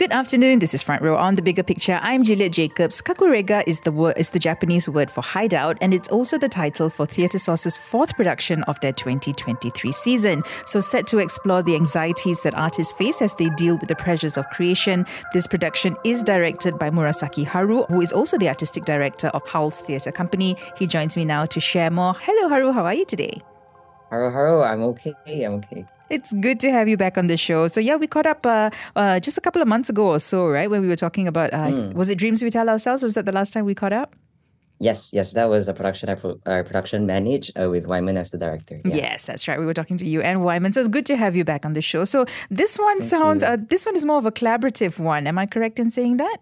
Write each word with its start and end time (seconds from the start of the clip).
Good 0.00 0.12
afternoon. 0.12 0.60
This 0.60 0.72
is 0.72 0.82
Front 0.82 1.02
Row 1.02 1.14
on 1.14 1.34
the 1.34 1.42
Bigger 1.42 1.62
Picture. 1.62 2.00
I'm 2.00 2.24
Juliet 2.24 2.52
Jacobs. 2.52 3.02
Kakurega 3.02 3.62
is 3.66 3.80
the 3.80 3.92
word 3.92 4.14
is 4.16 4.30
the 4.30 4.38
Japanese 4.38 4.88
word 4.88 5.10
for 5.10 5.20
hideout, 5.20 5.76
and 5.82 5.92
it's 5.92 6.08
also 6.08 6.38
the 6.38 6.48
title 6.48 6.88
for 6.88 7.04
Theatresauce's 7.04 7.76
fourth 7.76 8.16
production 8.16 8.62
of 8.62 8.80
their 8.80 8.92
2023 8.92 9.92
season. 9.92 10.42
So 10.64 10.80
set 10.80 11.06
to 11.08 11.18
explore 11.18 11.62
the 11.62 11.74
anxieties 11.74 12.40
that 12.44 12.54
artists 12.54 12.94
face 12.94 13.20
as 13.20 13.34
they 13.34 13.50
deal 13.50 13.76
with 13.76 13.90
the 13.90 13.94
pressures 13.94 14.38
of 14.38 14.48
creation. 14.48 15.04
This 15.34 15.46
production 15.46 15.98
is 16.02 16.22
directed 16.22 16.78
by 16.78 16.88
Murasaki 16.88 17.44
Haru, 17.44 17.82
who 17.82 18.00
is 18.00 18.10
also 18.10 18.38
the 18.38 18.48
artistic 18.48 18.86
director 18.86 19.28
of 19.28 19.46
Howl's 19.46 19.80
Theatre 19.82 20.12
Company. 20.12 20.56
He 20.78 20.86
joins 20.86 21.14
me 21.14 21.26
now 21.26 21.44
to 21.44 21.60
share 21.60 21.90
more. 21.90 22.14
Hello, 22.18 22.48
Haru. 22.48 22.72
How 22.72 22.86
are 22.86 22.94
you 22.94 23.04
today? 23.04 23.42
Hello, 24.10 24.28
hello. 24.28 24.62
I'm 24.64 24.82
okay. 24.82 25.14
I'm 25.44 25.54
okay. 25.54 25.86
It's 26.10 26.32
good 26.40 26.58
to 26.60 26.72
have 26.72 26.88
you 26.88 26.96
back 26.96 27.16
on 27.16 27.28
the 27.28 27.36
show. 27.36 27.68
So 27.68 27.80
yeah, 27.80 27.94
we 27.94 28.08
caught 28.08 28.26
up 28.26 28.44
uh, 28.44 28.70
uh, 28.96 29.20
just 29.20 29.38
a 29.38 29.40
couple 29.40 29.62
of 29.62 29.68
months 29.68 29.88
ago 29.88 30.08
or 30.08 30.18
so, 30.18 30.48
right? 30.48 30.68
When 30.68 30.82
we 30.82 30.88
were 30.88 30.96
talking 30.96 31.28
about 31.28 31.54
uh, 31.54 31.68
mm. 31.68 31.94
was 31.94 32.10
it 32.10 32.18
Dreams 32.18 32.42
We 32.42 32.50
Tell 32.50 32.68
Ourselves? 32.68 33.04
Was 33.04 33.14
that 33.14 33.24
the 33.24 33.30
last 33.30 33.52
time 33.52 33.64
we 33.64 33.74
caught 33.74 33.92
up? 33.92 34.16
Yes, 34.80 35.10
yes, 35.12 35.34
that 35.34 35.48
was 35.48 35.68
a 35.68 35.74
production 35.74 36.08
I 36.08 36.14
pro- 36.16 36.40
uh, 36.44 36.64
production 36.64 37.06
managed 37.06 37.52
uh, 37.56 37.70
with 37.70 37.86
Wyman 37.86 38.16
as 38.16 38.30
the 38.30 38.38
director. 38.38 38.80
Yeah. 38.84 38.96
Yes, 38.96 39.26
that's 39.26 39.46
right. 39.46 39.60
We 39.60 39.66
were 39.66 39.74
talking 39.74 39.98
to 39.98 40.06
you 40.08 40.22
and 40.22 40.42
Wyman, 40.42 40.72
so 40.72 40.80
it's 40.80 40.88
good 40.88 41.06
to 41.06 41.16
have 41.16 41.36
you 41.36 41.44
back 41.44 41.64
on 41.64 41.74
the 41.74 41.82
show. 41.82 42.04
So 42.04 42.26
this 42.48 42.78
one 42.78 42.98
Thank 42.98 43.10
sounds, 43.10 43.44
uh, 43.44 43.58
this 43.68 43.86
one 43.86 43.94
is 43.94 44.04
more 44.04 44.18
of 44.18 44.26
a 44.26 44.32
collaborative 44.32 44.98
one. 44.98 45.28
Am 45.28 45.38
I 45.38 45.46
correct 45.46 45.78
in 45.78 45.92
saying 45.92 46.16
that? 46.16 46.38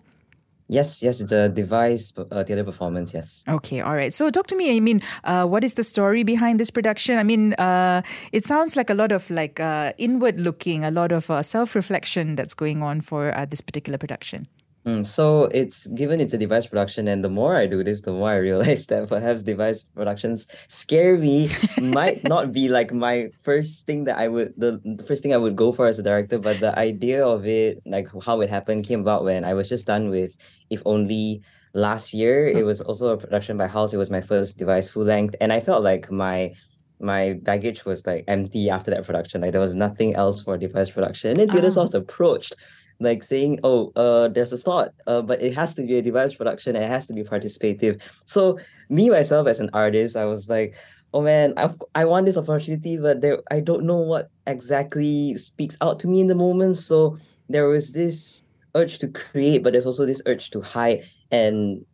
Yes, 0.69 1.03
yes, 1.03 1.21
it's 1.21 1.33
a 1.33 1.49
device 1.49 2.13
uh, 2.17 2.45
theater 2.45 2.63
performance. 2.63 3.15
Yes. 3.15 3.43
Okay, 3.49 3.81
all 3.81 3.95
right. 3.95 4.13
So 4.13 4.29
talk 4.31 4.47
to 4.49 4.57
me. 4.57 4.77
I 4.77 4.81
mean, 4.81 5.01
uh, 5.25 5.47
what 5.47 5.65
is 5.65 5.75
the 5.75 5.85
story 5.85 6.25
behind 6.25 6.61
this 6.61 6.71
production? 6.71 7.17
I 7.17 7.23
mean, 7.23 7.55
uh, 7.55 8.03
it 8.33 8.45
sounds 8.45 8.77
like 8.77 8.91
a 8.91 8.95
lot 8.95 9.11
of 9.11 9.31
like 9.31 9.61
uh, 9.61 9.93
inward 9.97 10.39
looking, 10.39 10.85
a 10.85 10.91
lot 10.91 11.11
of 11.11 11.31
uh, 11.31 11.43
self 11.43 11.75
reflection 11.75 12.37
that's 12.37 12.53
going 12.53 12.83
on 12.83 13.01
for 13.01 13.35
uh, 13.35 13.47
this 13.47 13.63
particular 13.63 13.97
production. 13.97 14.47
Mm, 14.89 15.07
so 15.07 15.45
it's 15.53 15.87
given 15.89 16.19
it's 16.19 16.33
a 16.33 16.39
device 16.39 16.67
production, 16.67 17.09
and 17.09 17.23
the 17.23 17.29
more 17.29 17.57
I 17.57 17.67
do 17.67 17.85
this, 17.85 18.01
the 18.01 18.13
more 18.13 18.31
I 18.31 18.37
realize 18.49 18.87
that 18.87 19.09
perhaps 19.09 19.43
device 19.43 19.83
productions 19.83 20.47
scare 20.69 21.19
me. 21.19 21.51
might 21.79 22.25
not 22.35 22.53
be 22.53 22.69
like 22.69 22.91
my 22.93 23.29
first 23.43 23.85
thing 23.85 24.05
that 24.05 24.17
I 24.17 24.29
would 24.29 24.55
the, 24.57 24.81
the 24.85 25.05
first 25.05 25.23
thing 25.23 25.35
I 25.35 25.37
would 25.37 25.57
go 25.57 25.73
for 25.73 25.87
as 25.89 25.99
a 25.99 26.03
director, 26.03 26.39
but 26.39 26.61
the 26.61 26.73
idea 26.79 27.27
of 27.27 27.47
it, 27.47 27.83
like 27.85 28.09
how 28.25 28.41
it 28.41 28.49
happened, 28.49 28.87
came 28.87 29.01
about 29.01 29.25
when 29.25 29.45
I 29.45 29.53
was 29.53 29.69
just 29.69 29.87
done 29.87 30.09
with 30.09 30.37
If 30.71 30.81
Only 30.87 31.43
last 31.75 32.15
year. 32.15 32.49
It 32.49 32.65
was 32.65 32.81
also 32.81 33.09
a 33.09 33.19
production 33.19 33.59
by 33.59 33.67
Howl's. 33.67 33.93
It 33.93 33.99
was 33.99 34.11
my 34.11 34.23
first 34.23 34.57
device 34.57 34.89
full 34.89 35.05
length, 35.05 35.37
and 35.39 35.53
I 35.53 35.61
felt 35.61 35.83
like 35.85 36.11
my 36.11 36.55
my 36.99 37.35
baggage 37.43 37.85
was 37.85 38.07
like 38.07 38.25
empty 38.27 38.71
after 38.71 38.91
that 38.91 39.05
production. 39.05 39.43
Like 39.43 39.53
there 39.53 39.61
was 39.61 39.75
nothing 39.75 40.15
else 40.15 40.41
for 40.43 40.57
device 40.57 40.91
production. 40.91 41.31
And 41.31 41.39
then 41.39 41.49
Theatresauce 41.49 41.95
oh. 41.95 41.99
approached 41.99 42.55
like 43.01 43.23
saying, 43.23 43.61
oh, 43.63 43.93
uh, 43.95 44.29
there's 44.29 44.53
a 44.53 44.59
slot, 44.59 44.93
uh, 45.07 45.23
but 45.23 45.41
it 45.41 45.55
has 45.55 45.75
to 45.75 45.83
be 45.87 45.99
a 45.99 46.03
device 46.03 46.35
production 46.35 46.75
and 46.75 46.85
it 46.85 46.89
has 46.89 47.07
to 47.07 47.13
be 47.13 47.23
participative. 47.23 48.01
So 48.25 48.59
me 48.89 49.11
myself 49.11 49.47
as 49.47 49.61
an 49.61 49.71
artist, 49.73 50.17
I 50.17 50.25
was 50.25 50.49
like, 50.49 50.75
oh 51.15 51.23
man, 51.23 51.55
I 51.57 51.71
I 51.95 52.05
want 52.05 52.27
this 52.27 52.37
opportunity, 52.37 52.97
but 52.97 53.21
there 53.21 53.39
I 53.51 53.61
don't 53.61 53.85
know 53.85 53.99
what 53.99 54.31
exactly 54.47 55.37
speaks 55.37 55.77
out 55.81 56.01
to 56.01 56.09
me 56.09 56.21
in 56.21 56.27
the 56.27 56.35
moment. 56.35 56.77
So 56.77 57.19
there 57.49 57.69
was 57.69 57.93
this 57.93 58.43
urge 58.75 58.99
to 58.99 59.09
create, 59.09 59.63
but 59.63 59.73
there's 59.73 59.87
also 59.87 60.05
this 60.05 60.23
urge 60.27 60.51
to 60.51 60.61
hide. 60.61 61.05
And 61.31 61.85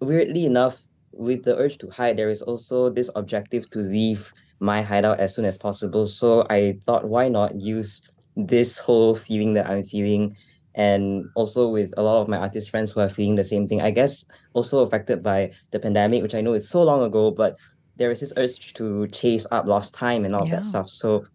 weirdly 0.00 0.46
enough, 0.46 0.78
with 1.12 1.44
the 1.44 1.56
urge 1.56 1.78
to 1.78 1.90
hide, 1.90 2.16
there 2.16 2.30
is 2.30 2.42
also 2.42 2.90
this 2.90 3.10
objective 3.14 3.68
to 3.70 3.80
leave 3.80 4.32
my 4.60 4.82
hideout 4.82 5.20
as 5.20 5.34
soon 5.34 5.44
as 5.44 5.58
possible. 5.58 6.06
So 6.06 6.46
I 6.50 6.78
thought, 6.86 7.06
why 7.08 7.28
not 7.28 7.54
use 7.54 8.02
this 8.46 8.78
whole 8.78 9.14
feeling 9.16 9.54
that 9.54 9.68
I'm 9.68 9.84
feeling 9.84 10.36
and 10.74 11.28
also 11.34 11.68
with 11.68 11.92
a 11.96 12.02
lot 12.02 12.22
of 12.22 12.28
my 12.28 12.36
artist 12.36 12.70
friends 12.70 12.92
who 12.92 13.00
are 13.00 13.10
feeling 13.10 13.34
the 13.34 13.42
same 13.42 13.66
thing. 13.66 13.82
I 13.82 13.90
guess 13.90 14.24
also 14.52 14.78
affected 14.80 15.22
by 15.24 15.50
the 15.72 15.80
pandemic, 15.80 16.22
which 16.22 16.36
I 16.36 16.40
know 16.40 16.54
it's 16.54 16.68
so 16.68 16.84
long 16.84 17.02
ago, 17.02 17.32
but 17.32 17.56
there 17.96 18.12
is 18.12 18.20
this 18.20 18.32
urge 18.36 18.74
to 18.74 19.08
chase 19.08 19.44
up 19.50 19.66
lost 19.66 19.92
time 19.92 20.24
and 20.24 20.36
all 20.36 20.46
yeah. 20.46 20.56
that 20.56 20.64
stuff. 20.64 20.88
So 20.88 21.26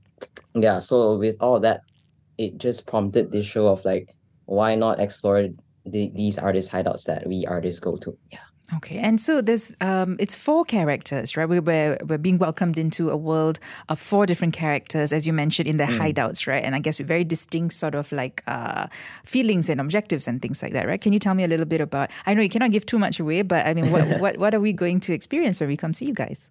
yeah, 0.56 0.80
so 0.80 1.18
with 1.18 1.36
all 1.42 1.60
that, 1.60 1.82
it 2.38 2.58
just 2.58 2.88
prompted 2.88 3.32
this 3.32 3.46
show 3.46 3.68
of 3.68 3.84
like, 3.84 4.16
why 4.46 4.76
not 4.76 5.02
explore 5.02 5.50
the, 5.86 6.12
these 6.16 6.38
artist 6.38 6.72
hideouts 6.72 7.04
that 7.06 7.28
we 7.28 7.46
artists 7.46 7.82
go 7.82 7.98
to? 7.98 8.18
Yeah. 8.32 8.40
Okay, 8.78 8.98
and 8.98 9.20
so 9.20 9.42
there's 9.42 9.72
um, 9.82 10.16
it's 10.20 10.36
four 10.36 10.64
characters, 10.64 11.36
right? 11.36 11.48
We're, 11.48 11.62
we're, 11.62 11.98
we're 12.06 12.18
being 12.18 12.38
welcomed 12.38 12.78
into 12.78 13.10
a 13.10 13.18
world 13.18 13.60
of 13.90 14.00
four 14.00 14.26
different 14.26 14.54
characters, 14.54 15.12
as 15.12 15.28
you 15.28 15.34
mentioned, 15.34 15.68
in 15.68 15.78
their 15.78 15.88
mm. 15.88 16.00
hideouts, 16.00 16.48
right? 16.48 16.64
And 16.64 16.74
I 16.74 16.80
guess 16.80 16.98
with 16.98 17.08
very 17.08 17.26
distinct 17.26 17.76
sort 17.76 17.94
of 17.94 18.12
like 18.14 18.42
uh, 18.48 18.88
feelings 19.26 19.70
and 19.70 19.82
objectives 19.82 20.28
and 20.28 20.42
things 20.42 20.64
like 20.64 20.72
that, 20.74 20.88
right? 20.88 21.00
Can 21.00 21.12
you 21.12 21.20
tell 21.20 21.36
me 21.36 21.44
a 21.44 21.48
little 21.48 21.66
bit 21.66 21.82
about? 21.82 22.10
I 22.26 22.34
know 22.34 22.42
you 22.42 22.50
cannot 22.50 22.72
give 22.72 22.86
too 22.86 22.98
much 22.98 23.20
away, 23.20 23.42
but 23.42 23.68
I 23.68 23.74
mean, 23.74 23.92
what 23.92 24.08
what 24.20 24.38
what 24.38 24.54
are 24.56 24.62
we 24.62 24.72
going 24.72 25.02
to 25.02 25.14
experience 25.14 25.60
when 25.60 25.68
we 25.68 25.76
come 25.76 25.94
see 25.94 26.06
you 26.06 26.14
guys? 26.14 26.50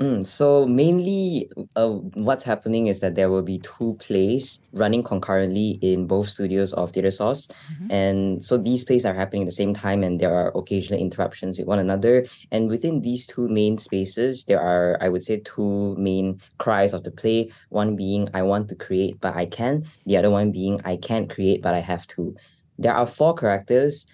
Mm, 0.00 0.24
so 0.24 0.64
mainly, 0.64 1.50
uh, 1.74 1.88
what's 2.14 2.44
happening 2.44 2.86
is 2.86 3.00
that 3.00 3.16
there 3.16 3.28
will 3.28 3.42
be 3.42 3.58
two 3.58 3.96
plays 3.98 4.60
running 4.72 5.02
concurrently 5.02 5.70
in 5.82 6.06
both 6.06 6.28
studios 6.28 6.72
of 6.74 6.92
Theatresauce, 6.92 7.48
mm-hmm. 7.48 7.90
and 7.90 8.44
so 8.44 8.56
these 8.56 8.84
plays 8.84 9.04
are 9.04 9.12
happening 9.12 9.42
at 9.42 9.46
the 9.46 9.52
same 9.58 9.74
time, 9.74 10.04
and 10.04 10.20
there 10.20 10.32
are 10.32 10.56
occasional 10.56 11.00
interruptions 11.00 11.58
with 11.58 11.66
one 11.66 11.80
another. 11.80 12.28
And 12.52 12.68
within 12.68 13.02
these 13.02 13.26
two 13.26 13.48
main 13.48 13.76
spaces, 13.76 14.44
there 14.44 14.60
are, 14.60 14.98
I 15.02 15.08
would 15.08 15.24
say, 15.24 15.38
two 15.44 15.96
main 15.98 16.40
cries 16.58 16.92
of 16.92 17.02
the 17.02 17.10
play. 17.10 17.50
One 17.70 17.96
being 17.96 18.28
"I 18.34 18.42
want 18.42 18.68
to 18.68 18.76
create, 18.76 19.18
but 19.20 19.34
I 19.34 19.46
can." 19.46 19.82
The 20.06 20.16
other 20.16 20.30
one 20.30 20.52
being 20.52 20.80
"I 20.84 20.96
can't 20.96 21.28
create, 21.28 21.60
but 21.60 21.74
I 21.74 21.80
have 21.80 22.06
to." 22.14 22.36
There 22.78 22.94
are 22.94 23.08
four 23.08 23.34
characters 23.34 24.06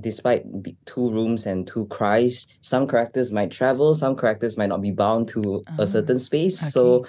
despite 0.00 0.44
two 0.86 1.08
rooms 1.10 1.46
and 1.46 1.66
two 1.66 1.86
cries, 1.86 2.46
some 2.60 2.86
characters 2.86 3.32
might 3.32 3.50
travel, 3.50 3.94
some 3.94 4.16
characters 4.16 4.56
might 4.56 4.68
not 4.68 4.82
be 4.82 4.90
bound 4.90 5.28
to 5.28 5.62
a 5.78 5.82
ah, 5.82 5.84
certain 5.84 6.18
space. 6.18 6.60
Okay. 6.62 6.70
So 6.70 7.06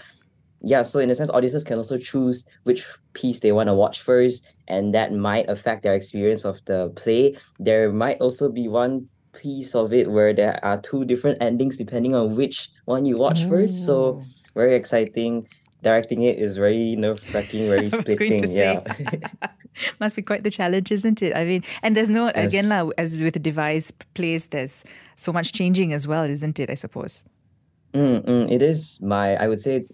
yeah, 0.61 0.83
so 0.83 0.99
in 0.99 1.09
a 1.09 1.15
sense, 1.15 1.29
audiences 1.29 1.63
can 1.63 1.77
also 1.77 1.97
choose 1.97 2.45
which 2.63 2.85
piece 3.13 3.39
they 3.39 3.51
want 3.51 3.67
to 3.67 3.73
watch 3.73 4.01
first, 4.01 4.45
and 4.67 4.93
that 4.93 5.13
might 5.13 5.49
affect 5.49 5.83
their 5.83 5.93
experience 5.93 6.43
of 6.43 6.59
the 6.65 6.89
play. 6.95 7.37
There 7.59 7.91
might 7.91 8.19
also 8.19 8.49
be 8.49 8.67
one 8.67 9.07
piece 9.33 9.75
of 9.75 9.93
it 9.93 10.11
where 10.11 10.33
there 10.33 10.59
are 10.65 10.81
two 10.81 11.05
different 11.05 11.41
endings 11.41 11.77
depending 11.77 12.15
on 12.15 12.35
which 12.35 12.69
one 12.85 13.05
you 13.05 13.17
watch 13.17 13.41
Ooh. 13.43 13.49
first. 13.49 13.85
So 13.85 14.23
very 14.55 14.75
exciting 14.75 15.47
directing 15.81 16.23
it 16.23 16.37
is 16.37 16.57
very 16.57 16.95
nerve 16.95 17.19
wracking, 17.33 17.67
very 17.67 17.89
splitting. 18.01 18.43
Yeah. 18.47 18.81
Must 19.99 20.15
be 20.15 20.21
quite 20.21 20.43
the 20.43 20.51
challenge, 20.51 20.91
isn't 20.91 21.21
it? 21.21 21.35
I 21.35 21.45
mean, 21.45 21.63
and 21.83 21.95
there's 21.95 22.09
no, 22.09 22.27
yes. 22.27 22.47
again, 22.47 22.69
now, 22.69 22.89
as 22.97 23.17
with 23.17 23.33
the 23.33 23.39
device 23.39 23.91
plays, 24.13 24.47
there's 24.47 24.83
so 25.15 25.31
much 25.31 25.53
changing 25.53 25.93
as 25.93 26.07
well, 26.07 26.23
isn't 26.23 26.59
it? 26.59 26.69
I 26.69 26.75
suppose. 26.75 27.25
Mm, 27.93 28.23
mm, 28.23 28.51
it 28.51 28.61
is 28.61 29.01
my, 29.01 29.35
I 29.35 29.47
would 29.47 29.61
say, 29.61 29.85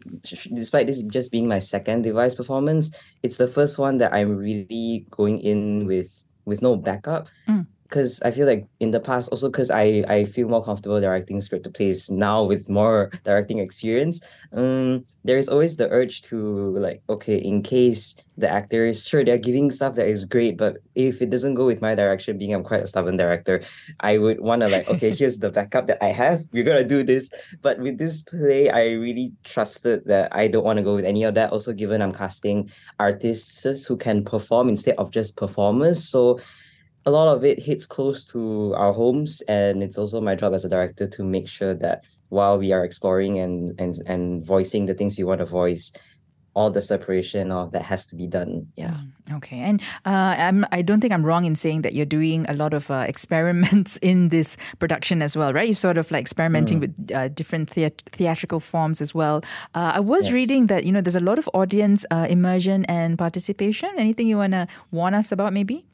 despite 0.53 0.87
this 0.87 1.01
just 1.03 1.31
being 1.31 1.47
my 1.47 1.59
second 1.59 2.01
device 2.01 2.35
performance, 2.35 2.91
it's 3.23 3.37
the 3.37 3.47
first 3.47 3.79
one 3.79 3.99
that 3.99 4.13
I'm 4.13 4.35
really 4.35 5.07
going 5.11 5.39
in 5.39 5.85
with 5.85 6.11
with 6.45 6.61
no 6.61 6.75
backup. 6.75 7.27
Mm 7.47 7.67
because 7.87 8.19
I 8.23 8.31
feel 8.31 8.47
like 8.47 8.65
in 8.79 8.89
the 8.89 8.99
past, 8.99 9.29
also 9.29 9.47
because 9.47 9.69
I, 9.69 10.03
I 10.07 10.25
feel 10.25 10.49
more 10.49 10.65
comfortable 10.65 10.99
directing 10.99 11.37
scripted 11.37 11.75
plays 11.75 12.09
now 12.09 12.43
with 12.43 12.67
more 12.67 13.11
directing 13.23 13.59
experience, 13.59 14.19
um, 14.53 15.05
there 15.23 15.37
is 15.37 15.47
always 15.47 15.75
the 15.75 15.87
urge 15.89 16.23
to 16.23 16.77
like, 16.79 17.03
okay, 17.09 17.37
in 17.37 17.61
case 17.61 18.15
the 18.37 18.49
actors, 18.49 19.07
sure, 19.07 19.23
they're 19.23 19.37
giving 19.37 19.69
stuff 19.69 19.95
that 19.95 20.07
is 20.07 20.25
great, 20.25 20.57
but 20.57 20.77
if 20.95 21.21
it 21.21 21.29
doesn't 21.29 21.53
go 21.53 21.65
with 21.67 21.81
my 21.81 21.93
direction, 21.93 22.39
being 22.39 22.55
I'm 22.55 22.63
quite 22.63 22.81
a 22.81 22.87
stubborn 22.87 23.17
director, 23.17 23.61
I 23.99 24.17
would 24.17 24.39
want 24.39 24.63
to 24.63 24.67
like, 24.67 24.89
okay, 24.89 25.11
here's 25.15 25.37
the 25.37 25.51
backup 25.51 25.85
that 25.87 26.03
I 26.03 26.07
have. 26.07 26.43
We're 26.51 26.63
gonna 26.63 26.83
do 26.83 27.03
this. 27.03 27.29
But 27.61 27.79
with 27.79 27.99
this 27.99 28.21
play, 28.21 28.69
I 28.69 28.93
really 28.93 29.31
trusted 29.43 30.05
that 30.05 30.35
I 30.35 30.47
don't 30.47 30.65
want 30.65 30.77
to 30.77 30.83
go 30.83 30.95
with 30.95 31.05
any 31.05 31.23
of 31.23 31.35
that. 31.35 31.51
Also, 31.51 31.71
given 31.71 32.01
I'm 32.01 32.13
casting 32.13 32.71
artists 32.99 33.85
who 33.85 33.95
can 33.95 34.25
perform 34.25 34.69
instead 34.69 34.95
of 34.97 35.11
just 35.11 35.37
performers, 35.37 36.03
so 36.03 36.39
a 37.05 37.11
lot 37.11 37.27
of 37.33 37.43
it 37.43 37.59
hits 37.59 37.85
close 37.85 38.25
to 38.25 38.73
our 38.75 38.93
homes 38.93 39.41
and 39.47 39.83
it's 39.83 39.97
also 39.97 40.19
my 40.19 40.35
job 40.35 40.53
as 40.53 40.65
a 40.65 40.69
director 40.69 41.07
to 41.07 41.23
make 41.23 41.47
sure 41.47 41.73
that 41.73 42.03
while 42.29 42.57
we 42.57 42.71
are 42.71 42.83
exploring 42.83 43.39
and 43.39 43.79
and 43.79 44.01
and 44.07 44.45
voicing 44.45 44.85
the 44.85 44.93
things 44.93 45.17
we 45.17 45.23
want 45.23 45.39
to 45.39 45.45
voice 45.45 45.91
all 46.55 46.71
the 46.71 46.81
separation 46.81 47.51
of 47.51 47.73
that 47.73 47.81
has 47.81 48.05
to 48.05 48.15
be 48.15 48.27
done. 48.27 48.65
Yeah. 48.77 48.91
Mm, 48.91 49.35
okay, 49.37 49.59
and 49.59 49.81
uh, 50.05 50.35
I'm, 50.37 50.65
I 50.71 50.81
don't 50.81 51.01
think 51.01 51.11
I'm 51.11 51.25
wrong 51.25 51.43
in 51.43 51.53
saying 51.53 51.81
that 51.81 51.93
you're 51.93 52.05
doing 52.05 52.45
a 52.47 52.53
lot 52.53 52.73
of 52.73 52.89
uh, 52.89 53.05
experiments 53.07 53.97
in 53.97 54.29
this 54.29 54.55
production 54.79 55.21
as 55.21 55.35
well, 55.35 55.51
right? 55.51 55.67
You're 55.67 55.73
sort 55.75 55.97
of 55.97 56.09
like 56.11 56.21
experimenting 56.21 56.77
mm. 56.77 56.81
with 56.81 57.11
uh, 57.11 57.27
different 57.27 57.69
thea- 57.69 57.91
theatrical 58.05 58.61
forms 58.61 59.01
as 59.01 59.13
well. 59.13 59.43
Uh, 59.75 59.91
I 59.95 59.99
was 59.99 60.25
yes. 60.25 60.33
reading 60.33 60.67
that 60.67 60.85
you 60.85 60.93
know 60.93 61.01
there's 61.01 61.17
a 61.17 61.19
lot 61.19 61.37
of 61.37 61.49
audience 61.53 62.05
uh, 62.09 62.25
immersion 62.29 62.85
and 62.85 63.17
participation. 63.17 63.89
Anything 63.97 64.27
you 64.27 64.37
wanna 64.37 64.67
warn 64.91 65.13
us 65.13 65.33
about, 65.33 65.51
maybe? 65.51 65.85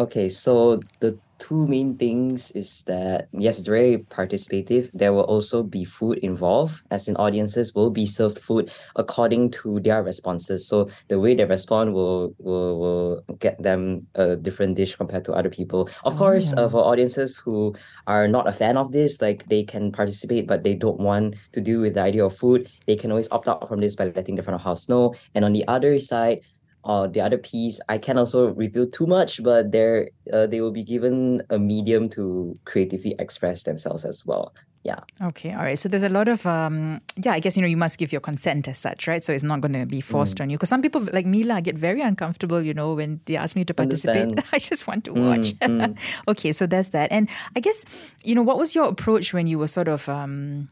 Okay, 0.00 0.30
so 0.30 0.80
the 1.00 1.18
two 1.36 1.66
main 1.66 1.94
things 1.96 2.50
is 2.52 2.82
that 2.84 3.28
yes, 3.32 3.58
it's 3.58 3.68
very 3.68 3.98
participative. 3.98 4.88
There 4.94 5.12
will 5.12 5.28
also 5.28 5.62
be 5.62 5.84
food 5.84 6.16
involved, 6.24 6.80
as 6.90 7.06
in 7.06 7.16
audiences 7.16 7.74
will 7.74 7.90
be 7.90 8.06
served 8.06 8.38
food 8.38 8.70
according 8.96 9.50
to 9.60 9.78
their 9.80 10.02
responses. 10.02 10.66
So 10.66 10.88
the 11.08 11.20
way 11.20 11.34
they 11.34 11.44
respond 11.44 11.92
will 11.92 12.32
will 12.38 12.80
will 12.80 13.36
get 13.40 13.62
them 13.62 14.06
a 14.14 14.36
different 14.36 14.76
dish 14.76 14.96
compared 14.96 15.26
to 15.26 15.34
other 15.34 15.50
people. 15.50 15.90
Of 16.04 16.16
course, 16.16 16.54
uh, 16.54 16.70
for 16.70 16.80
audiences 16.80 17.36
who 17.36 17.76
are 18.06 18.26
not 18.26 18.48
a 18.48 18.56
fan 18.56 18.78
of 18.78 18.92
this, 18.92 19.20
like 19.20 19.44
they 19.52 19.64
can 19.64 19.92
participate, 19.92 20.46
but 20.46 20.64
they 20.64 20.72
don't 20.72 21.00
want 21.00 21.36
to 21.52 21.60
do 21.60 21.80
with 21.80 21.92
the 21.92 22.02
idea 22.02 22.24
of 22.24 22.34
food, 22.34 22.70
they 22.86 22.96
can 22.96 23.10
always 23.10 23.28
opt 23.32 23.48
out 23.48 23.68
from 23.68 23.82
this 23.84 23.96
by 23.96 24.08
letting 24.16 24.36
the 24.36 24.42
front 24.42 24.54
of 24.56 24.64
house 24.64 24.88
know. 24.88 25.12
And 25.34 25.44
on 25.44 25.52
the 25.52 25.68
other 25.68 26.00
side, 26.00 26.40
or 26.84 27.08
the 27.08 27.20
other 27.20 27.38
piece 27.38 27.80
i 27.88 27.98
can 27.98 28.16
also 28.16 28.52
reveal 28.54 28.86
too 28.86 29.06
much 29.06 29.42
but 29.42 29.70
they're 29.72 30.08
uh, 30.32 30.46
they 30.46 30.60
will 30.60 30.70
be 30.70 30.84
given 30.84 31.42
a 31.50 31.58
medium 31.58 32.08
to 32.10 32.58
creatively 32.64 33.14
express 33.18 33.64
themselves 33.64 34.04
as 34.04 34.24
well. 34.24 34.54
Yeah. 34.82 35.00
Okay 35.20 35.52
all 35.52 35.62
right. 35.62 35.78
So 35.78 35.90
there's 35.90 36.02
a 36.02 36.08
lot 36.08 36.26
of 36.26 36.46
um 36.46 37.02
yeah 37.16 37.32
i 37.32 37.40
guess 37.40 37.54
you 37.56 37.60
know 37.60 37.68
you 37.68 37.76
must 37.76 37.98
give 37.98 38.12
your 38.12 38.20
consent 38.22 38.66
as 38.66 38.78
such 38.78 39.06
right? 39.06 39.22
So 39.22 39.32
it's 39.32 39.42
not 39.42 39.60
going 39.60 39.74
to 39.74 39.84
be 39.84 40.00
forced 40.00 40.38
mm. 40.38 40.42
on 40.42 40.50
you. 40.50 40.56
Because 40.56 40.70
some 40.70 40.80
people 40.80 41.06
like 41.12 41.26
mila 41.26 41.60
get 41.60 41.76
very 41.76 42.00
uncomfortable 42.00 42.62
you 42.62 42.72
know 42.72 42.94
when 42.94 43.20
they 43.26 43.36
ask 43.36 43.56
me 43.56 43.64
to 43.64 43.74
participate. 43.74 44.38
I 44.52 44.58
just 44.58 44.86
want 44.86 45.04
to 45.04 45.12
watch. 45.12 45.52
mm, 45.58 45.94
mm. 45.94 45.98
okay 46.28 46.52
so 46.52 46.66
there's 46.66 46.90
that. 46.90 47.12
And 47.12 47.28
i 47.56 47.60
guess 47.60 47.84
you 48.24 48.34
know 48.34 48.42
what 48.42 48.58
was 48.58 48.74
your 48.74 48.86
approach 48.86 49.34
when 49.34 49.46
you 49.46 49.58
were 49.58 49.68
sort 49.68 49.88
of 49.88 50.08
um 50.08 50.70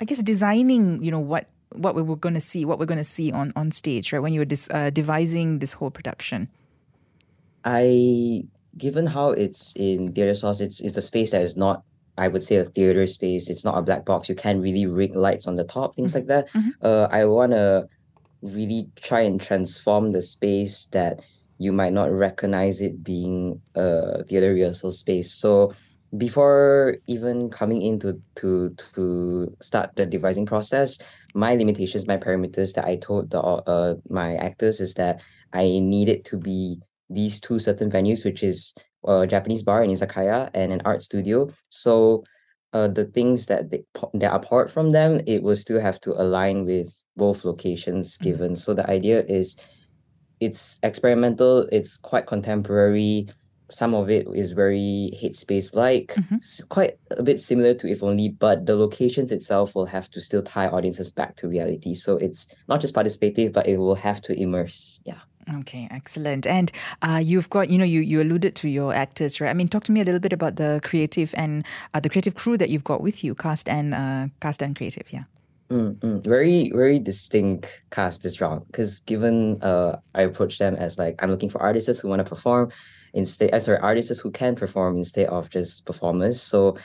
i 0.00 0.04
guess 0.04 0.22
designing 0.22 1.02
you 1.02 1.10
know 1.10 1.20
what 1.20 1.48
what 1.72 1.94
we 1.94 2.02
were 2.02 2.16
going 2.16 2.34
to 2.34 2.40
see, 2.40 2.64
what 2.64 2.78
we're 2.78 2.86
going 2.86 2.98
to 2.98 3.04
see 3.04 3.32
on 3.32 3.52
on 3.56 3.70
stage, 3.70 4.12
right? 4.12 4.20
When 4.20 4.32
you 4.32 4.40
were 4.40 4.46
dis, 4.46 4.68
uh, 4.70 4.90
devising 4.90 5.58
this 5.58 5.74
whole 5.74 5.90
production. 5.90 6.48
I, 7.64 8.44
given 8.78 9.06
how 9.06 9.30
it's 9.30 9.72
in 9.74 10.12
Theatresauce, 10.12 10.60
it's 10.60 10.80
it's 10.80 10.96
a 10.96 11.02
space 11.02 11.32
that 11.32 11.42
is 11.42 11.56
not, 11.56 11.82
I 12.16 12.28
would 12.28 12.42
say, 12.42 12.56
a 12.56 12.64
theater 12.64 13.06
space. 13.06 13.50
It's 13.50 13.64
not 13.64 13.76
a 13.76 13.82
black 13.82 14.04
box. 14.04 14.28
You 14.28 14.34
can't 14.34 14.62
really 14.62 14.86
rig 14.86 15.16
lights 15.16 15.46
on 15.46 15.56
the 15.56 15.64
top, 15.64 15.96
things 15.96 16.12
mm-hmm. 16.12 16.18
like 16.18 16.26
that. 16.28 16.52
Mm-hmm. 16.52 16.70
Uh, 16.82 17.08
I 17.10 17.24
want 17.24 17.52
to 17.52 17.88
really 18.42 18.88
try 19.02 19.20
and 19.20 19.40
transform 19.40 20.10
the 20.10 20.22
space 20.22 20.86
that 20.92 21.20
you 21.58 21.72
might 21.72 21.92
not 21.92 22.12
recognize 22.12 22.80
it 22.80 23.02
being 23.02 23.60
a 23.74 24.22
theater 24.24 24.52
rehearsal 24.52 24.92
space. 24.92 25.32
So 25.32 25.74
before 26.16 26.98
even 27.06 27.50
coming 27.50 27.82
into 27.82 28.20
to 28.36 28.74
to 28.94 29.56
start 29.60 29.90
the 29.96 30.06
devising 30.06 30.46
process, 30.46 30.98
my 31.34 31.54
limitations, 31.54 32.06
my 32.06 32.16
parameters 32.16 32.74
that 32.74 32.84
I 32.84 32.96
told 32.96 33.30
the 33.30 33.40
uh 33.40 33.96
my 34.08 34.36
actors 34.36 34.80
is 34.80 34.94
that 34.94 35.20
I 35.52 35.78
needed 35.78 36.24
to 36.26 36.38
be 36.38 36.80
these 37.10 37.40
two 37.40 37.58
certain 37.58 37.90
venues, 37.90 38.24
which 38.24 38.42
is 38.42 38.74
a 39.06 39.26
Japanese 39.26 39.62
bar 39.62 39.82
in 39.82 39.90
izakaya 39.90 40.50
and 40.54 40.72
an 40.72 40.82
art 40.84 41.02
studio. 41.02 41.50
So 41.68 42.24
uh, 42.72 42.88
the 42.88 43.04
things 43.06 43.46
that 43.46 43.70
they 43.70 43.84
that 44.14 44.34
apart 44.34 44.70
from 44.70 44.92
them, 44.92 45.20
it 45.26 45.42
will 45.42 45.56
still 45.56 45.80
have 45.80 46.00
to 46.00 46.12
align 46.20 46.64
with 46.64 46.92
both 47.16 47.44
locations 47.44 48.14
mm-hmm. 48.14 48.24
given. 48.24 48.50
Mm-hmm. 48.52 48.64
So 48.64 48.74
the 48.74 48.88
idea 48.90 49.24
is 49.24 49.56
it's 50.40 50.78
experimental, 50.82 51.66
it's 51.72 51.96
quite 51.96 52.26
contemporary, 52.26 53.28
some 53.70 53.94
of 53.94 54.10
it 54.10 54.26
is 54.34 54.52
very 54.52 55.10
headspace 55.20 55.74
like 55.74 56.14
mm-hmm. 56.16 56.36
quite 56.68 56.98
a 57.10 57.22
bit 57.22 57.40
similar 57.40 57.74
to 57.74 57.88
if 57.88 58.02
only 58.02 58.28
but 58.28 58.66
the 58.66 58.76
locations 58.76 59.32
itself 59.32 59.74
will 59.74 59.86
have 59.86 60.10
to 60.10 60.20
still 60.20 60.42
tie 60.42 60.68
audiences 60.68 61.10
back 61.10 61.36
to 61.36 61.48
reality 61.48 61.94
so 61.94 62.16
it's 62.16 62.46
not 62.68 62.80
just 62.80 62.94
participative 62.94 63.52
but 63.52 63.66
it 63.66 63.76
will 63.76 63.94
have 63.94 64.20
to 64.20 64.32
immerse 64.38 65.00
yeah 65.04 65.20
Okay, 65.60 65.86
excellent. 65.92 66.44
And 66.44 66.72
uh, 67.02 67.20
you've 67.22 67.48
got, 67.50 67.70
you 67.70 67.78
know, 67.78 67.84
you, 67.84 68.00
you 68.00 68.20
alluded 68.20 68.56
to 68.56 68.68
your 68.68 68.92
actors, 68.92 69.40
right? 69.40 69.48
I 69.48 69.54
mean, 69.54 69.68
talk 69.68 69.84
to 69.84 69.92
me 69.92 70.00
a 70.00 70.04
little 70.04 70.18
bit 70.18 70.32
about 70.32 70.56
the 70.56 70.80
creative 70.82 71.32
and 71.36 71.64
uh, 71.94 72.00
the 72.00 72.08
creative 72.08 72.34
crew 72.34 72.58
that 72.58 72.68
you've 72.68 72.82
got 72.82 73.00
with 73.00 73.22
you, 73.22 73.34
cast 73.34 73.68
and 73.68 73.94
uh, 73.94 74.26
cast 74.40 74.60
and 74.60 74.74
creative, 74.74 75.12
yeah. 75.12 75.22
Mm-hmm. 75.70 76.28
Very, 76.28 76.70
very 76.70 76.98
distinct 76.98 77.82
cast 77.90 78.22
this 78.22 78.40
round 78.40 78.66
because 78.66 79.00
given 79.00 79.60
uh, 79.62 79.96
I 80.14 80.22
approach 80.22 80.58
them 80.58 80.76
as 80.76 80.96
like 80.96 81.16
I'm 81.20 81.30
looking 81.30 81.50
for 81.50 81.60
artists 81.60 82.00
who 82.00 82.08
want 82.08 82.20
to 82.20 82.24
perform, 82.24 82.70
instead 83.16 83.52
uh, 83.52 83.58
sorry 83.58 83.78
artists 83.78 84.20
who 84.20 84.30
can 84.30 84.54
perform 84.54 84.96
instead 84.96 85.26
of 85.28 85.50
just 85.50 85.84
performers 85.84 86.40
so 86.40 86.76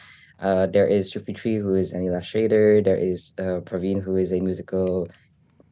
uh, 0.42 0.66
there 0.66 0.88
is 0.88 1.12
Tree, 1.12 1.58
who 1.58 1.76
is 1.76 1.94
an 1.94 2.04
illustrator. 2.04 2.82
There 2.82 2.98
is 2.98 3.34
uh, 3.38 3.62
Praveen, 3.62 4.02
who 4.02 4.18
is 4.18 4.34
a 4.34 4.40
musical 4.42 5.08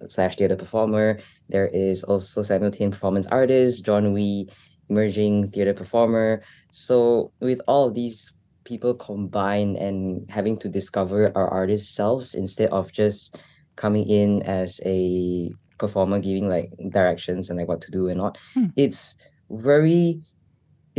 slash 0.07 0.35
theater 0.35 0.55
performer. 0.55 1.19
There 1.49 1.67
is 1.67 2.03
also 2.03 2.43
Samuel 2.43 2.71
Tin, 2.71 2.91
performance 2.91 3.25
artist. 3.27 3.83
John 3.83 4.13
Wee, 4.13 4.47
emerging 4.89 5.49
theater 5.51 5.73
performer. 5.73 6.43
So 6.71 7.31
with 7.39 7.61
all 7.67 7.89
these 7.89 8.33
people 8.63 8.93
combined 8.93 9.77
and 9.77 10.29
having 10.29 10.57
to 10.59 10.69
discover 10.69 11.31
our 11.35 11.49
artist 11.49 11.95
selves 11.95 12.35
instead 12.35 12.69
of 12.69 12.91
just 12.91 13.39
coming 13.75 14.07
in 14.07 14.43
as 14.43 14.79
a 14.85 15.49
performer 15.79 16.19
giving 16.19 16.47
like 16.47 16.69
directions 16.91 17.49
and 17.49 17.57
like 17.57 17.67
what 17.67 17.81
to 17.81 17.91
do 17.91 18.07
and 18.07 18.19
not, 18.19 18.37
hmm. 18.53 18.65
it's 18.75 19.15
very 19.49 20.21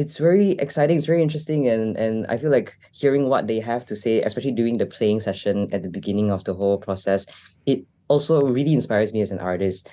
it's 0.00 0.16
very 0.16 0.52
exciting 0.52 0.96
it's 0.96 1.06
very 1.12 1.22
interesting 1.22 1.68
and 1.68 1.96
and 1.96 2.26
i 2.28 2.36
feel 2.38 2.50
like 2.50 2.72
hearing 2.92 3.28
what 3.28 3.46
they 3.46 3.60
have 3.60 3.84
to 3.84 3.94
say 3.94 4.22
especially 4.22 4.50
during 4.60 4.78
the 4.78 4.86
playing 4.86 5.20
session 5.20 5.68
at 5.74 5.82
the 5.82 5.90
beginning 5.90 6.30
of 6.30 6.42
the 6.44 6.54
whole 6.54 6.78
process 6.78 7.26
it 7.66 7.84
also 8.10 8.42
really 8.42 8.72
inspires 8.72 9.12
me 9.12 9.22
as 9.22 9.30
an 9.30 9.38
artist. 9.38 9.88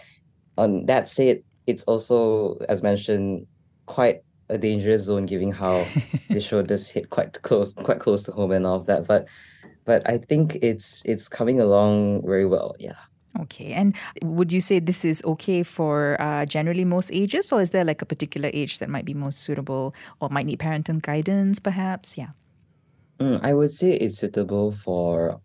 On 0.57 0.85
that 0.87 1.07
said 1.07 1.43
it's 1.67 1.83
also 1.83 2.57
as 2.67 2.81
mentioned 2.81 3.45
quite 3.85 4.21
a 4.49 4.57
dangerous 4.57 5.03
zone 5.03 5.27
given 5.27 5.51
how 5.51 5.85
the 6.29 6.41
show 6.41 6.61
does 6.63 6.87
hit 6.87 7.09
quite 7.11 7.39
close 7.43 7.73
quite 7.73 7.99
close 7.99 8.23
to 8.23 8.31
home 8.31 8.51
and 8.51 8.65
all 8.65 8.77
of 8.77 8.87
that 8.87 9.05
but 9.05 9.27
but 9.85 10.01
i 10.09 10.17
think 10.17 10.55
it's 10.61 11.03
it's 11.05 11.27
coming 11.27 11.59
along 11.59 12.25
very 12.25 12.45
well 12.45 12.73
yeah 12.79 13.01
Okay. 13.41 13.73
And 13.73 13.95
would 14.23 14.51
you 14.51 14.59
say 14.59 14.79
this 14.79 15.05
is 15.05 15.21
okay 15.23 15.63
for 15.63 16.19
uh, 16.19 16.45
generally 16.45 16.85
most 16.85 17.11
ages, 17.13 17.51
or 17.51 17.61
is 17.61 17.69
there 17.69 17.85
like 17.85 18.01
a 18.01 18.05
particular 18.05 18.49
age 18.53 18.79
that 18.79 18.89
might 18.89 19.05
be 19.05 19.13
most 19.13 19.39
suitable 19.39 19.93
or 20.19 20.29
might 20.29 20.45
need 20.45 20.59
parental 20.59 20.95
guidance, 20.99 21.59
perhaps? 21.59 22.17
Yeah. 22.17 22.29
Mm, 23.19 23.39
I 23.43 23.53
would 23.53 23.71
say 23.71 23.93
it's 23.93 24.17
suitable 24.19 24.71
for 24.71 25.41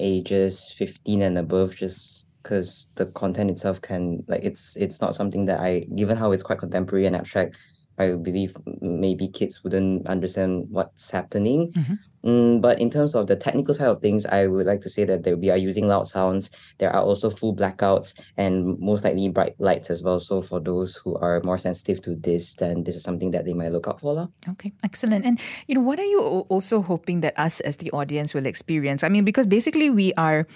ages 0.00 0.72
15 0.76 1.22
and 1.22 1.38
above, 1.38 1.74
just 1.74 2.26
because 2.42 2.88
the 2.94 3.06
content 3.06 3.50
itself 3.50 3.80
can 3.80 4.22
like 4.28 4.44
it's 4.44 4.76
it's 4.76 5.00
not 5.00 5.16
something 5.16 5.46
that 5.46 5.60
I 5.60 5.80
given 5.96 6.16
how 6.16 6.32
it's 6.32 6.42
quite 6.42 6.58
contemporary 6.58 7.06
and 7.06 7.16
abstract 7.16 7.56
I 7.98 8.12
believe 8.12 8.56
maybe 8.80 9.28
kids 9.28 9.62
wouldn't 9.62 10.06
understand 10.06 10.66
what's 10.70 11.10
happening. 11.10 11.72
Mm-hmm. 11.72 11.94
Mm, 12.24 12.62
but 12.62 12.80
in 12.80 12.90
terms 12.90 13.14
of 13.14 13.26
the 13.26 13.36
technical 13.36 13.74
side 13.74 13.88
of 13.88 14.00
things, 14.00 14.24
I 14.24 14.46
would 14.46 14.64
like 14.66 14.80
to 14.82 14.90
say 14.90 15.04
that 15.04 15.24
they, 15.24 15.34
we 15.34 15.50
are 15.50 15.58
using 15.58 15.86
loud 15.86 16.08
sounds. 16.08 16.50
There 16.78 16.90
are 16.90 17.02
also 17.02 17.28
full 17.28 17.54
blackouts 17.54 18.14
and 18.38 18.78
most 18.80 19.04
likely 19.04 19.28
bright 19.28 19.54
lights 19.58 19.90
as 19.90 20.02
well. 20.02 20.18
So 20.20 20.40
for 20.40 20.58
those 20.58 20.96
who 20.96 21.16
are 21.16 21.42
more 21.44 21.58
sensitive 21.58 22.00
to 22.02 22.14
this, 22.14 22.54
then 22.54 22.84
this 22.84 22.96
is 22.96 23.02
something 23.02 23.30
that 23.32 23.44
they 23.44 23.52
might 23.52 23.72
look 23.72 23.88
out 23.88 24.00
for. 24.00 24.28
Okay, 24.48 24.72
excellent. 24.82 25.26
And 25.26 25.38
you 25.66 25.74
know, 25.74 25.82
what 25.82 26.00
are 26.00 26.04
you 26.04 26.20
also 26.48 26.80
hoping 26.80 27.20
that 27.20 27.38
us 27.38 27.60
as 27.60 27.76
the 27.76 27.90
audience 27.90 28.32
will 28.32 28.46
experience? 28.46 29.04
I 29.04 29.10
mean, 29.10 29.24
because 29.24 29.46
basically 29.46 29.90
we 29.90 30.14
are 30.14 30.46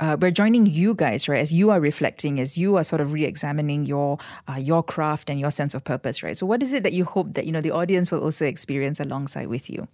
uh, 0.00 0.16
we're 0.20 0.30
joining 0.30 0.66
you 0.66 0.94
guys, 0.94 1.28
right? 1.28 1.40
As 1.40 1.52
you 1.52 1.70
are 1.70 1.80
reflecting, 1.80 2.40
as 2.40 2.56
you 2.56 2.76
are 2.76 2.84
sort 2.84 3.00
of 3.00 3.12
re-examining 3.12 3.84
your 3.84 4.18
uh, 4.48 4.54
your 4.54 4.82
craft 4.82 5.30
and 5.30 5.40
your 5.40 5.50
sense 5.50 5.74
of 5.74 5.84
purpose, 5.84 6.22
right? 6.22 6.36
So, 6.36 6.46
what 6.46 6.62
is 6.62 6.72
it 6.72 6.82
that 6.84 6.92
you 6.92 7.04
hope 7.04 7.34
that 7.34 7.46
you 7.46 7.52
know 7.52 7.60
the 7.60 7.72
audience 7.72 8.10
will 8.10 8.22
also 8.22 8.46
experience 8.46 9.00
alongside 9.00 9.48
with 9.48 9.68
you? 9.68 9.88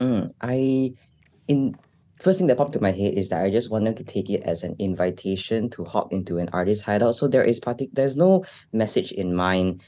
Mm, 0.00 0.32
I, 0.40 0.92
in 1.48 1.76
first 2.20 2.38
thing 2.38 2.48
that 2.48 2.56
popped 2.56 2.72
to 2.72 2.80
my 2.80 2.92
head 2.92 3.14
is 3.14 3.28
that 3.28 3.42
I 3.42 3.50
just 3.50 3.70
want 3.70 3.84
them 3.84 3.94
to 3.96 4.04
take 4.04 4.30
it 4.30 4.42
as 4.42 4.62
an 4.62 4.74
invitation 4.78 5.68
to 5.70 5.84
hop 5.84 6.12
into 6.12 6.38
an 6.38 6.48
artist 6.52 6.84
hideout. 6.84 7.16
So 7.16 7.28
there 7.28 7.44
is 7.44 7.60
partic- 7.60 7.90
there's 7.92 8.16
no 8.16 8.44
message 8.72 9.12
in 9.12 9.34
mind 9.34 9.82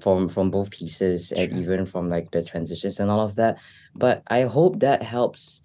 from 0.00 0.28
from 0.28 0.50
both 0.50 0.70
pieces 0.70 1.28
sure. 1.28 1.38
and 1.38 1.58
even 1.58 1.86
from 1.86 2.08
like 2.08 2.30
the 2.32 2.42
transitions 2.42 2.98
and 2.98 3.10
all 3.10 3.20
of 3.20 3.36
that. 3.36 3.58
But 3.94 4.22
I 4.26 4.42
hope 4.42 4.80
that 4.80 5.02
helps 5.02 5.62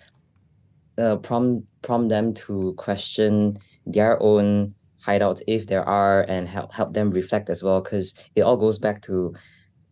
uh, 0.98 1.16
prompt 1.18 1.66
prompt 1.82 2.10
them 2.10 2.34
to 2.34 2.74
question 2.78 3.58
their 3.86 4.22
own 4.22 4.74
hideouts 5.06 5.42
if 5.48 5.68
there 5.68 5.84
are 5.84 6.22
and 6.24 6.48
help 6.48 6.72
help 6.74 6.94
them 6.94 7.10
reflect 7.10 7.50
as 7.50 7.64
well 7.64 7.82
because 7.82 8.14
it 8.36 8.42
all 8.42 8.58
goes 8.58 8.78
back 8.78 9.02
to 9.02 9.34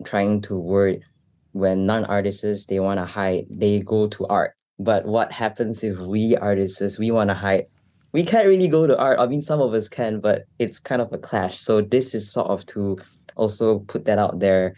trying 0.05 0.41
to 0.41 0.57
word 0.59 1.01
when 1.53 1.85
non-artists 1.85 2.65
they 2.65 2.79
want 2.79 2.99
to 2.99 3.05
hide 3.05 3.45
they 3.49 3.79
go 3.79 4.07
to 4.07 4.25
art 4.27 4.53
but 4.77 5.05
what 5.05 5.31
happens 5.31 5.83
if 5.83 5.97
we 5.97 6.35
artists 6.35 6.99
we 6.99 7.09
want 7.09 7.29
to 7.29 7.33
hide 7.33 7.65
we 8.11 8.23
can't 8.23 8.47
really 8.47 8.67
go 8.67 8.87
to 8.87 8.97
art. 8.97 9.19
I 9.19 9.27
mean, 9.27 9.41
some 9.41 9.61
of 9.61 9.73
us 9.73 9.87
can, 9.87 10.19
but 10.19 10.45
it's 10.57 10.79
kind 10.79 11.01
of 11.01 11.13
a 11.13 11.17
clash. 11.17 11.59
So 11.59 11.81
this 11.81 12.15
is 12.15 12.31
sort 12.31 12.47
of 12.47 12.65
to 12.67 12.97
also 13.35 13.79
put 13.79 14.05
that 14.05 14.17
out 14.17 14.39
there 14.39 14.75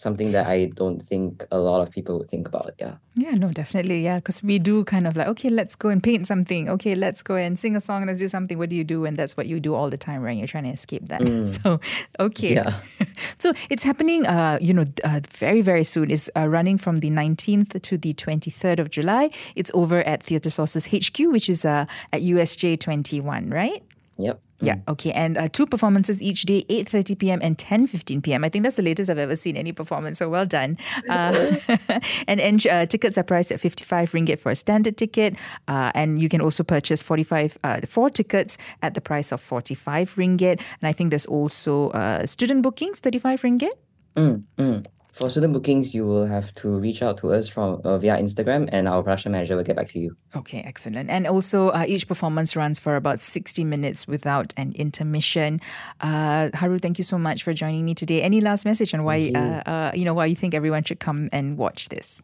something 0.00 0.32
that 0.32 0.46
I 0.46 0.66
don't 0.66 1.06
think 1.06 1.44
a 1.50 1.58
lot 1.58 1.80
of 1.80 1.90
people 1.90 2.18
would 2.18 2.28
think 2.28 2.48
about. 2.48 2.72
Yeah. 2.78 2.94
Yeah, 3.16 3.32
no, 3.32 3.50
definitely. 3.50 4.02
Yeah. 4.02 4.16
Because 4.16 4.42
we 4.42 4.58
do 4.58 4.84
kind 4.84 5.06
of 5.06 5.16
like, 5.16 5.26
okay, 5.28 5.50
let's 5.50 5.74
go 5.76 5.88
and 5.88 6.02
paint 6.02 6.26
something. 6.26 6.68
Okay, 6.68 6.94
let's 6.94 7.22
go 7.22 7.36
and 7.36 7.58
sing 7.58 7.76
a 7.76 7.80
song. 7.80 8.06
Let's 8.06 8.18
do 8.18 8.28
something. 8.28 8.58
What 8.58 8.70
do 8.70 8.76
you 8.76 8.84
do? 8.84 9.04
And 9.04 9.16
that's 9.16 9.36
what 9.36 9.46
you 9.46 9.60
do 9.60 9.74
all 9.74 9.90
the 9.90 9.98
time, 9.98 10.22
right? 10.22 10.36
You're 10.36 10.46
trying 10.46 10.64
to 10.64 10.70
escape 10.70 11.08
that. 11.08 11.20
Mm. 11.20 11.40
So, 11.62 11.80
okay. 12.18 12.54
Yeah. 12.54 12.80
so 13.38 13.52
it's 13.68 13.82
happening, 13.82 14.24
uh, 14.26 14.58
you 14.60 14.72
know, 14.72 14.86
uh, 15.04 15.20
very, 15.28 15.62
very 15.62 15.84
soon. 15.84 16.10
It's 16.10 16.30
uh, 16.36 16.46
running 16.48 16.78
from 16.78 17.00
the 17.00 17.10
19th 17.10 17.82
to 17.82 17.98
the 17.98 18.14
23rd 18.14 18.78
of 18.78 18.90
July. 18.90 19.30
It's 19.56 19.70
over 19.74 20.02
at 20.04 20.22
Theatresauce 20.22 20.86
HQ, 20.86 21.18
which 21.32 21.50
is 21.50 21.64
uh, 21.64 21.86
at 22.12 22.22
USJ 22.22 22.78
21, 22.78 23.50
right? 23.50 23.82
Yep. 24.18 24.40
Yeah. 24.60 24.76
Mm. 24.76 24.88
Okay. 24.88 25.12
And 25.12 25.38
uh, 25.38 25.48
two 25.48 25.66
performances 25.66 26.22
each 26.22 26.42
day, 26.42 26.64
8.30 26.68 27.18
p.m. 27.18 27.38
and 27.42 27.56
10.15 27.56 28.22
p.m. 28.22 28.44
I 28.44 28.48
think 28.48 28.64
that's 28.64 28.76
the 28.76 28.82
latest 28.82 29.10
I've 29.10 29.18
ever 29.18 29.36
seen 29.36 29.56
any 29.56 29.72
performance. 29.72 30.18
So 30.18 30.28
well 30.28 30.46
done. 30.46 30.78
Uh, 31.08 31.56
and 32.28 32.40
and 32.40 32.66
uh, 32.66 32.86
tickets 32.86 33.16
are 33.18 33.22
priced 33.22 33.52
at 33.52 33.60
55 33.60 34.12
ringgit 34.12 34.38
for 34.38 34.50
a 34.50 34.54
standard 34.54 34.96
ticket. 34.96 35.36
Uh, 35.68 35.90
and 35.94 36.20
you 36.20 36.28
can 36.28 36.40
also 36.40 36.62
purchase 36.62 37.02
45, 37.02 37.58
uh, 37.64 37.80
four 37.86 38.10
tickets 38.10 38.58
at 38.82 38.94
the 38.94 39.00
price 39.00 39.32
of 39.32 39.40
45 39.40 40.14
ringgit. 40.16 40.60
And 40.80 40.88
I 40.88 40.92
think 40.92 41.10
there's 41.10 41.26
also 41.26 41.90
uh, 41.90 42.26
student 42.26 42.62
bookings, 42.62 43.00
35 43.00 43.42
ringgit. 43.42 43.72
Mm, 44.16 44.42
mm. 44.58 44.86
For 45.12 45.28
student 45.28 45.52
bookings, 45.52 45.94
you 45.94 46.06
will 46.06 46.26
have 46.26 46.54
to 46.56 46.68
reach 46.78 47.02
out 47.02 47.18
to 47.18 47.32
us 47.32 47.48
from 47.48 47.80
uh, 47.84 47.98
via 47.98 48.16
Instagram, 48.16 48.68
and 48.72 48.88
our 48.88 49.02
production 49.02 49.32
manager 49.32 49.56
will 49.56 49.64
get 49.64 49.76
back 49.76 49.88
to 49.90 49.98
you. 49.98 50.16
Okay, 50.36 50.60
excellent. 50.60 51.10
And 51.10 51.26
also, 51.26 51.68
uh, 51.70 51.84
each 51.86 52.06
performance 52.06 52.54
runs 52.54 52.78
for 52.78 52.96
about 52.96 53.18
sixty 53.18 53.64
minutes 53.64 54.06
without 54.06 54.54
an 54.56 54.72
intermission. 54.76 55.60
Uh, 56.00 56.50
Haru, 56.54 56.78
thank 56.78 56.96
you 56.98 57.04
so 57.04 57.18
much 57.18 57.42
for 57.42 57.52
joining 57.52 57.84
me 57.84 57.94
today. 57.94 58.22
Any 58.22 58.40
last 58.40 58.64
message 58.64 58.94
on 58.94 59.04
why 59.04 59.16
you. 59.16 59.36
Uh, 59.36 59.62
uh, 59.66 59.92
you 59.94 60.04
know 60.04 60.14
why 60.14 60.26
you 60.26 60.36
think 60.36 60.54
everyone 60.54 60.84
should 60.84 61.00
come 61.00 61.28
and 61.32 61.58
watch 61.58 61.88
this? 61.88 62.22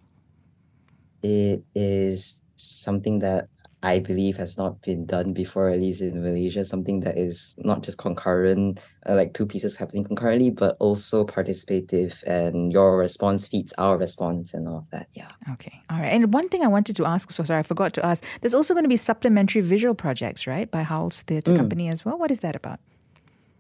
It 1.23 1.65
is 1.75 2.41
something 2.55 3.19
that 3.19 3.49
I 3.87 4.01
believe 4.01 4.37
has 4.39 4.59
not 4.59 4.83
been 4.83 5.07
done 5.07 5.33
before, 5.33 5.71
at 5.71 5.79
least 5.79 6.01
in 6.01 6.21
Malaysia, 6.21 6.65
something 6.65 6.99
that 7.07 7.17
is 7.17 7.55
not 7.59 7.85
just 7.85 7.99
concurrent, 7.99 8.81
uh, 9.09 9.15
like 9.15 9.33
two 9.33 9.47
pieces 9.47 9.77
happening 9.77 10.03
concurrently, 10.03 10.51
but 10.51 10.77
also 10.81 11.25
participative 11.25 12.21
and 12.25 12.73
your 12.73 12.99
response 12.99 13.47
feeds 13.47 13.73
our 13.79 13.97
response 13.97 14.55
and 14.55 14.67
all 14.67 14.79
of 14.79 14.91
that. 14.91 15.07
Yeah. 15.15 15.31
Okay. 15.53 15.81
All 15.89 16.01
right. 16.01 16.13
And 16.13 16.35
one 16.35 16.49
thing 16.49 16.65
I 16.65 16.67
wanted 16.67 16.97
to 16.97 17.05
ask, 17.07 17.31
so 17.31 17.45
sorry, 17.45 17.61
I 17.61 17.63
forgot 17.63 17.93
to 17.93 18.05
ask, 18.05 18.25
there's 18.41 18.57
also 18.57 18.75
going 18.75 18.83
to 18.83 18.89
be 18.89 18.97
supplementary 18.97 19.63
visual 19.63 19.95
projects, 19.95 20.49
right, 20.49 20.69
by 20.69 20.83
Howl's 20.83 21.23
Theatre 21.23 21.53
mm. 21.53 21.57
Company 21.57 21.89
as 21.89 22.05
well. 22.05 22.19
What 22.19 22.33
is 22.33 22.41
that 22.41 22.57
about? 22.57 22.81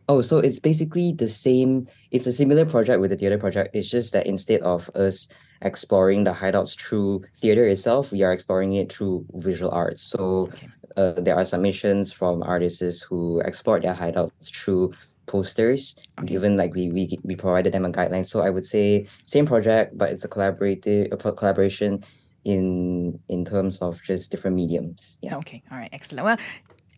Oh, 0.09 0.23
so 0.23 0.39
it's 0.39 0.59
basically 0.59 1.13
the 1.13 1.29
same. 1.29 1.87
It's 2.11 2.27
a 2.27 2.33
similar 2.33 2.65
project 2.65 3.01
with 3.01 3.11
the 3.11 3.17
theater 3.17 3.39
project. 3.39 3.77
It's 3.77 3.89
just 3.89 4.13
that 4.13 4.27
instead 4.27 4.61
of 4.63 4.91
us 4.97 5.29
exploring 5.63 6.25
the 6.25 6.33
hideouts 6.33 6.79
through 6.79 7.25
theater 7.41 7.67
itself, 7.67 8.13
we 8.13 8.23
are 8.23 8.33
exploring 8.33 8.75
it 8.75 8.93
through 8.93 9.25
visual 9.35 9.71
arts. 9.71 10.03
So 10.03 10.49
okay. 10.53 10.69
uh, 10.97 11.21
there 11.21 11.37
are 11.37 11.45
submissions 11.45 12.13
from 12.13 12.43
artists 12.43 13.03
who 13.03 13.41
explore 13.41 13.81
their 13.81 13.95
hideouts 13.95 14.55
through 14.55 14.93
posters. 15.27 15.97
Okay. 16.19 16.27
Given 16.27 16.57
like 16.57 16.75
we, 16.75 16.91
we 16.91 17.19
we 17.23 17.37
provided 17.37 17.73
them 17.73 17.85
a 17.85 17.91
guideline. 17.91 18.27
So 18.27 18.41
I 18.41 18.51
would 18.51 18.67
say 18.67 19.07
same 19.25 19.47
project, 19.47 19.99
but 19.99 20.11
it's 20.11 20.25
a 20.25 20.29
collaborative 20.29 21.13
a 21.13 21.33
collaboration 21.33 22.05
in 22.45 23.19
in 23.29 23.45
terms 23.45 23.83
of 23.83 24.03
just 24.03 24.31
different 24.31 24.57
mediums. 24.57 25.19
Yeah. 25.21 25.37
Okay. 25.37 25.63
All 25.71 25.79
right. 25.79 25.91
Excellent. 25.93 26.25
Well, 26.25 26.39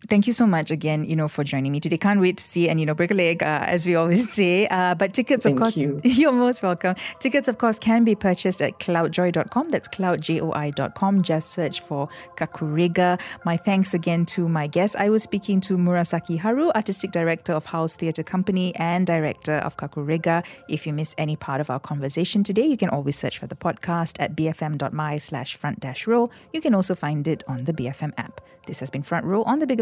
Thank 0.07 0.27
you 0.27 0.33
so 0.33 0.47
much 0.47 0.71
again, 0.71 1.03
you 1.05 1.15
know, 1.15 1.27
for 1.27 1.43
joining 1.43 1.71
me 1.71 1.79
today. 1.79 1.97
Can't 1.97 2.21
wait 2.21 2.37
to 2.37 2.43
see 2.43 2.69
and 2.69 2.79
you 2.79 2.85
know 2.85 2.93
break 2.93 3.11
a 3.11 3.13
leg, 3.13 3.43
uh, 3.43 3.65
as 3.67 3.85
we 3.85 3.95
always 3.95 4.31
say. 4.33 4.67
Uh, 4.67 4.95
but 4.95 5.13
tickets, 5.13 5.43
Thank 5.43 5.57
of 5.57 5.61
course, 5.61 5.77
you. 5.77 5.99
you're 6.03 6.31
most 6.31 6.63
welcome. 6.63 6.95
Tickets, 7.19 7.47
of 7.47 7.57
course, 7.57 7.77
can 7.77 8.03
be 8.03 8.15
purchased 8.15 8.61
at 8.61 8.79
cloudjoi.com. 8.79 9.69
That's 9.69 9.87
cloudjoi.com. 9.87 11.21
Just 11.21 11.49
search 11.51 11.81
for 11.81 12.07
Kakurega. 12.37 13.19
My 13.45 13.57
thanks 13.57 13.93
again 13.93 14.25
to 14.27 14.47
my 14.47 14.67
guest. 14.67 14.95
I 14.95 15.09
was 15.09 15.23
speaking 15.23 15.59
to 15.61 15.77
Murasaki 15.77 16.39
Haru, 16.39 16.69
artistic 16.71 17.11
director 17.11 17.53
of 17.53 17.65
Howl's 17.65 17.95
Theatre 17.95 18.23
Company 18.23 18.73
and 18.75 19.05
director 19.05 19.55
of 19.55 19.77
Kakurega. 19.77 20.45
If 20.69 20.87
you 20.87 20.93
miss 20.93 21.13
any 21.17 21.35
part 21.35 21.61
of 21.61 21.69
our 21.69 21.79
conversation 21.79 22.43
today, 22.43 22.65
you 22.65 22.77
can 22.77 22.89
always 22.89 23.17
search 23.17 23.37
for 23.37 23.47
the 23.47 23.55
podcast 23.55 24.15
at 24.19 24.35
bfm.my 24.35 25.17
slash 25.17 25.55
front 25.55 25.81
dash 25.81 26.07
row. 26.07 26.29
You 26.53 26.61
can 26.61 26.73
also 26.73 26.95
find 26.95 27.27
it 27.27 27.43
on 27.47 27.65
the 27.65 27.73
BFM 27.73 28.13
app. 28.17 28.41
This 28.65 28.79
has 28.81 28.91
been 28.91 29.01
Front 29.01 29.25
Row 29.25 29.41
on 29.43 29.57
the 29.57 29.65
Bigger 29.65 29.81